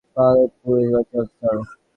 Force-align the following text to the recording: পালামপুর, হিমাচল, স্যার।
পালামপুর, 0.15 0.75
হিমাচল, 0.81 1.25
স্যার। 1.31 1.57